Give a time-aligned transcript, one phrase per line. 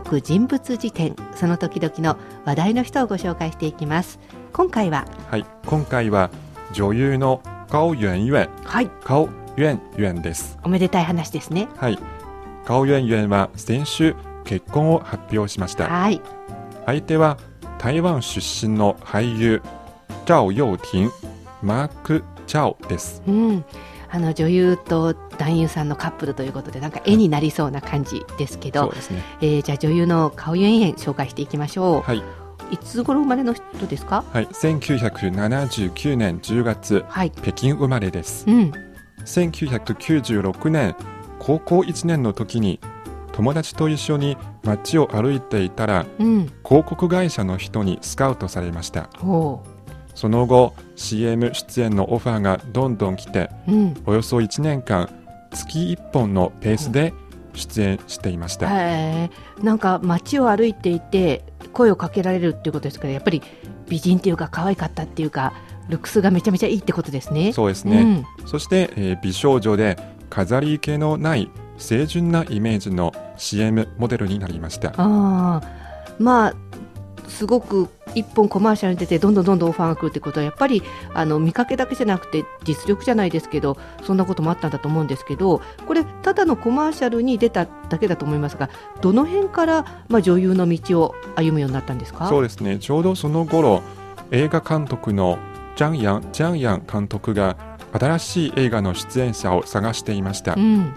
[0.00, 4.18] 国人物辞典その時々の話題の人をご紹介していきます。
[4.52, 6.30] 今回ははい、今回は
[6.72, 7.42] 女優の
[8.64, 8.90] はい。
[10.22, 10.58] です。
[10.62, 11.68] おめでたい話ですね。
[11.76, 11.98] はい、
[13.28, 15.88] は先週結婚を発表しました。
[15.88, 16.20] はい。
[16.86, 17.38] 相手は
[17.78, 19.62] 台湾出身の俳優
[20.26, 21.10] 赵又廷、
[21.62, 23.22] マーク・チャオです。
[23.26, 23.64] うん
[24.14, 29.22] あの女優と男優さんのカップルということでなんか絵になりそうな感じですけど、そうですね。
[29.40, 32.22] えーじゃあ女優の顔ゆえんえん紹介していきましょう、はい、
[32.70, 34.24] い、つ頃生まれの人ですか？
[34.32, 37.32] はい、1979年10月、はい。
[37.32, 38.44] 北京生まれです。
[38.48, 38.72] うん。
[39.24, 40.94] 1996年
[41.40, 42.78] 高校1年の時に
[43.32, 46.52] 友達と一緒に街を歩いていたらうん。
[46.64, 49.10] 広告会社の人にスカウトされました。
[49.24, 49.60] お
[50.14, 54.02] その後 CM 出演のオファーがどんどん来てううん。
[54.06, 55.08] およそ1年間
[55.52, 57.12] 月1本のペースで
[57.54, 63.42] 出演していました、へーなんか街を歩いていて声をかけられるっていうことですからやっぱり
[63.88, 65.52] 美人っていうか可愛かったっていうか
[65.88, 67.52] ルックスがめちゃめちゃいいってことですね。
[67.52, 68.24] そうですね、ん。
[68.46, 69.96] そして、えー美少女で
[70.30, 74.88] 飾り気のない清純なイメージの CM モデルになりました。
[74.90, 75.62] ああ
[76.18, 76.54] まあ
[77.28, 80.82] すごく一本コマーシャルに出てどんどんどんどんオファーが来るってことはやっぱり
[81.12, 92.28] あの見かけだけじゃなくて実力じゃないですけどそんなこともあったんだと思うんですけどこれただのコマーシャルに出ただけだと思いますがどの辺から、まあ、女優の道を歩むようになったんですか？
[92.28, 92.78] そうですね。
[92.78, 93.82] ちょうどその頃
[94.30, 95.38] 映画監督の
[95.76, 97.56] ジャンヤン・ジャンヤン監督が
[97.92, 100.94] 新しい映画の出演者を探していました、うん。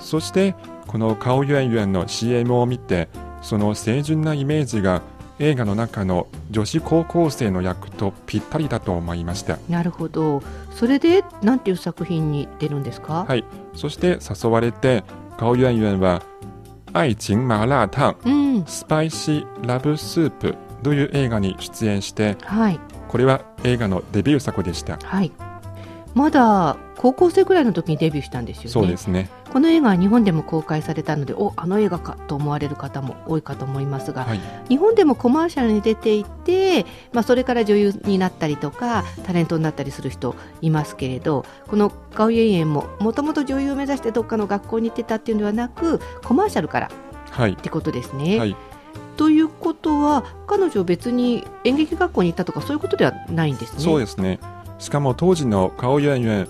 [0.00, 0.54] そして
[0.86, 3.08] このカオユエンユエンの CM を見て
[3.42, 5.02] その清純なイメージが
[5.38, 9.58] 映画の中の女子高校生の役とぴったりだと思いました。
[9.68, 10.42] なるほど。
[10.70, 13.44] それでなんていう作品に出るんですか、はい。
[13.74, 15.04] そして誘われて
[15.36, 16.22] カオユエンユエンは
[16.92, 18.64] 「愛情麻辣烫うん。
[18.66, 22.80] スパイシーラブスープ」という映画に出演してはい。
[23.08, 24.98] これは映画のデビュー作でした。
[25.02, 25.32] はい
[26.16, 28.70] まだ高校生くらいの時にデビューしたんですよね。
[28.70, 29.28] そうですね。
[29.52, 34.40] この映画は日本でも公開されたのでおあの映画かと思われる方も多いかと思いますが、はい。
[34.70, 46.90] 日本でもコマーシャルに出ていて、まあ、それから女優になったりとかタレントになったりする人いますけれどこのガオイエイエンももともと女優を目指してどっかの学校に行ってたっていうのではなくコマーシャルから
[47.30, 47.52] はい。
[47.52, 48.38] ってことですね。
[48.38, 48.56] はい。
[49.18, 53.80] ということは彼女別に演劇学校に行ったとかそういうことではないんですね。
[53.80, 54.40] そうですね
[54.78, 56.48] しかも当時のカオユエンユエン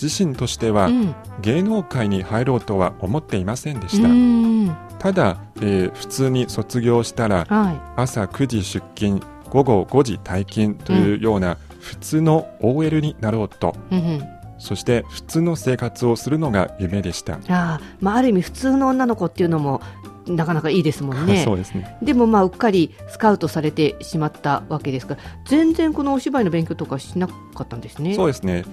[0.00, 1.14] 自身としてはうん。
[1.40, 4.76] 芸能界に入ろうとは思っていませんでうした、ーん。
[4.98, 7.80] ただ、えー普通に卒業したらはい。
[7.96, 9.20] 朝9時出勤
[9.50, 14.22] 午後5時退勤というような普通の OL になろうと、うんうん。
[14.58, 19.80] そして普通の生活をするのが夢でした、ああまあ、ある意味普通の女の子っていうのも
[20.26, 21.42] なかなかいいですもんね。
[21.44, 28.14] そうですねでもまあうっかりスカウトされてしまったわけですから全然このお芝居の勉強とかしなかったんですね。
[28.14, 28.64] そうですね、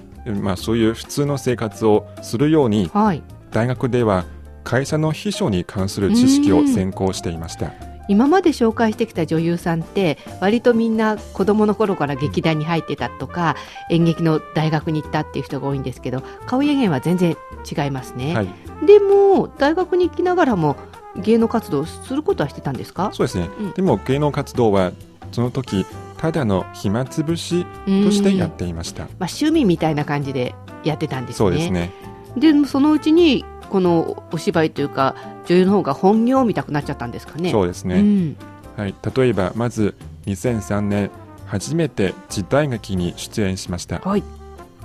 [0.41, 4.25] まあ、そういう普通の生活をするようにはい、大学では
[4.63, 7.71] 会社の秘書に関する知識を専攻していました
[8.07, 13.55] 今まで紹介してきた女優さんって割とみんな子供の頃から劇団に入ってたとか
[13.89, 17.37] 演劇の大学に行ったっていう人が多いんですけど顔家源は全然
[17.69, 18.35] 違いますね。
[18.35, 18.47] はい
[18.81, 20.75] でも大学に行きながらも
[21.17, 23.11] 芸能活動することはしてたんですか？
[23.13, 23.71] そうですね、うん。
[23.73, 24.91] でも芸能活動は
[25.31, 25.85] その時
[26.17, 31.37] ただの暇つぶしとしてやっていました、まあ、趣味みたいな感じでやってたんですね。
[31.37, 31.91] そうですね。
[32.37, 35.15] でそのうちにこのお芝居というか
[35.47, 37.51] 女優の方が本業みたくなっちゃったんですかね？
[37.51, 38.37] そうですね、うん。
[38.77, 39.95] はい、例えばまず
[40.27, 41.11] 2003年
[41.45, 44.23] 初めて時代劇に出演しました、はい。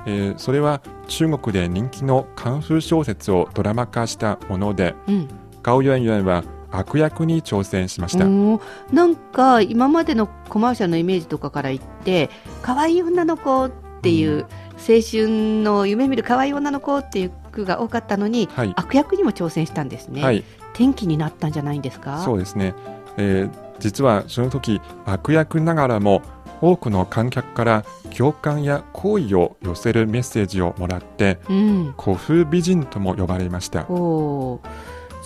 [0.06, 5.28] えーそれは中国で人気のカンフー小説をドラマ化したものでうん、
[5.66, 12.30] ガオユエンユエンは悪役に挑戦しました、なんか今までのコマーシャルのイメージとかから言って
[12.62, 22.22] 可愛い女の子っていう、青春の夢見る可愛い女の子っていう句が多かったのにはい、悪役にも挑戦したんですね、はい、転機になったんじゃないんですか？
[22.22, 22.72] そうですね、
[23.16, 26.22] えー実はその時悪役ながらも
[26.62, 27.84] 多くの観客から
[28.16, 34.68] 共感や好意を寄せるメッセージをもらってうん、古風美人とも呼ばれました、おー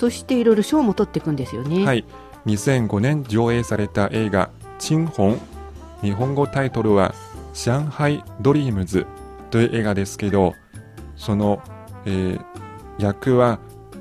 [0.01, 1.85] そしていろいろ賞も取っていくんですよね。
[1.85, 2.07] はい、
[2.47, 4.49] 2005年上映された映画
[4.81, 5.37] 「陳紅」
[6.01, 7.15] 日本語タイトルは
[7.53, 9.07] 「上海ドリームズ」
[9.51, 10.55] という映画ですけど
[11.17, 11.61] その、
[12.07, 12.45] えー
[12.99, 13.61] 役は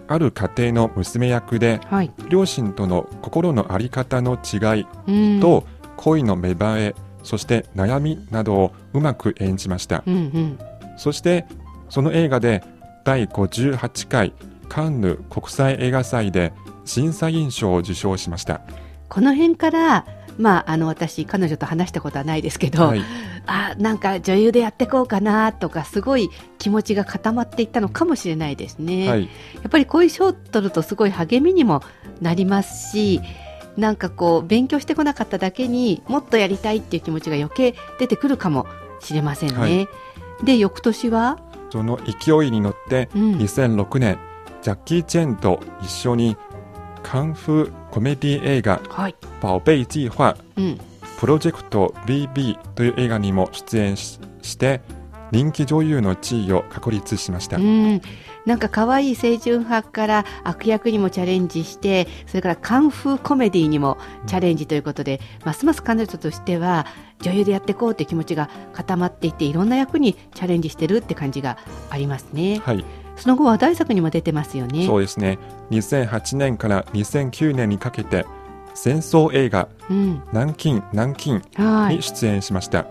[0.09, 2.11] ある家庭の娘役ではい。
[2.27, 5.39] 両親との心の在り方の違いうん。
[5.39, 5.65] と
[5.95, 10.03] 恋の芽生えそして悩みなどをうまく演じました。
[10.05, 10.59] うんうん。
[10.97, 11.45] そして
[11.89, 12.63] その映画で
[13.05, 14.33] 第58回
[14.69, 16.53] カンヌ国際映画祭で
[16.85, 18.61] 審査員賞を受賞しました。
[19.09, 20.05] この辺から、
[20.37, 23.01] まあ、あの私彼女と話したことはないですけど、はい、
[23.47, 26.29] あなんか女優でやってこうかなとかすごい
[26.59, 29.09] 気持ちが固まっていったのかもしれないですね。
[29.09, 29.27] はい、や
[29.67, 31.81] っぱりこういう賞を取るとすごい励みにも
[32.21, 33.19] なりますし
[33.75, 38.67] なんかこう勉強してこなかっただけにもっとやりたいっていう気持ちが余計出てくるかも
[39.01, 39.57] しれませんね。
[39.57, 39.87] はい
[40.43, 41.39] で翌年は、
[41.71, 44.17] その勢いに乗って、うん2006年、
[44.61, 46.37] ジャッキー・チェンと一緒に
[47.03, 50.79] カンフーコメディ映画はい宝貝計划うん
[51.19, 54.81] プロジェクト BB という映画にも出演しして
[55.31, 57.57] 人気女優の地位を確立しました。
[57.57, 58.01] うん、
[58.45, 63.97] なんか可愛い清純派から悪役にもチャレンジしてそれからカンフーコメディにも
[64.27, 66.85] チャレンジということで、ますます彼女としては
[67.21, 71.57] 女優でやっていこうって気持ちが固まっていていろんな役にチャレンジしてるって感じが
[71.89, 72.59] ありますね。
[72.63, 72.85] はい、
[73.19, 74.85] その後話題作にも出てますよね。
[74.85, 75.37] そうですね。
[75.71, 78.25] 2008年から2009年にかけて
[78.73, 82.01] 戦争映画うん、南京南京はいに。
[82.01, 82.85] 出演しました。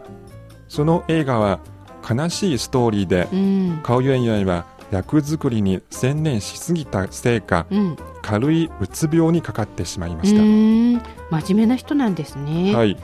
[0.69, 1.61] その映画は
[2.09, 12.73] 悲しいストーリーでうん、カオユエンユエンは役作りに専念しすぎたせいかうん、軽いうつ病にかかってしまいまうしーん真面目な人なんですね。
[12.73, 12.79] た。
[12.79, 12.97] はい、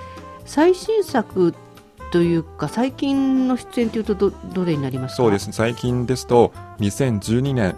[0.44, 1.55] 最新作
[2.14, 5.16] というか最近の出演というとどどれになりますか？
[5.16, 5.50] そうです。
[5.50, 7.75] 最近ですと2012年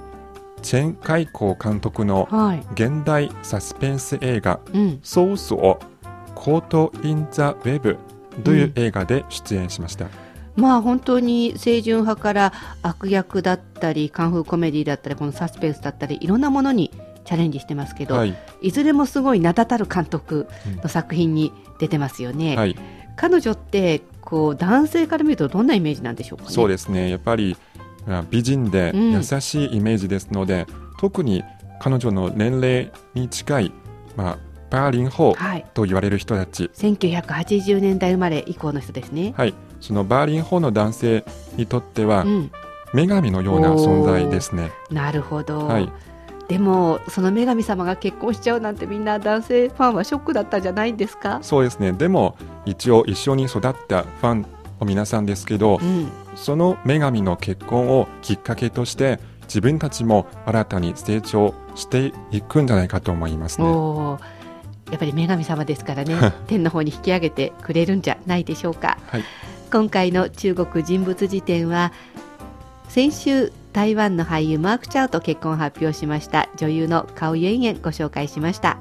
[0.60, 2.62] チェン・カイコー監督のはい。
[2.74, 5.00] 現代サスペンス映画うん。
[5.02, 5.80] ソースを
[6.34, 7.96] コート・イン・ザ・ウェブ
[8.44, 10.08] という映画で出演しました。
[10.54, 12.52] まあ本当に清純派から
[12.82, 16.90] 悪役だったりカンフーコメディだったりこのサスペンスだったりいろんなものに
[17.24, 20.46] チャレンジしてますけど、、はいい、ずれもすごい名だたる監督
[20.82, 22.54] の作品に出てますよね。
[22.54, 22.76] はい、
[23.16, 26.50] 彼女ってこう男性から見るとどんなイメージなんでしょうかね？
[26.50, 27.10] そうですね。
[27.10, 27.56] やっぱり
[28.06, 30.66] あ美人でうん優しいイメージですので、
[31.00, 31.42] 特に
[31.80, 33.72] 彼女の年齢に近い、
[34.16, 34.38] まあ、
[34.70, 35.34] バーリンホ。
[35.74, 39.34] と言われる人たち、1980年代生まれ以降の人ですね。
[39.36, 41.24] はい、そのバーリンホーの男性
[41.56, 42.50] にとっては、うん。
[42.94, 44.70] 女神のような存在ですね。
[44.90, 45.66] なるほど。
[45.66, 45.92] はい、
[46.48, 51.40] でもその女神様が結婚しちゃうなんてみんな男性ファンはショックだったんじゃないんですか？
[51.42, 51.92] そうですね。
[51.92, 54.42] でも、一応一緒に育ったファン
[54.80, 56.08] の皆さんですけどう、ん。
[56.36, 63.66] その女神の結婚をきっかけとして、自分たちも新たに成長していくんじゃないかと思いますね。
[64.90, 66.14] やっぱり女神様ですからね
[66.46, 69.24] 天の方に引き上げてくれるんじゃないでしょうかはい、
[69.72, 71.90] 今回の中国人物辞典は
[72.88, 78.78] 先週台湾の俳優マーク・チャウと結婚を発表しました女優のカオ・ユエンエンご紹介しました。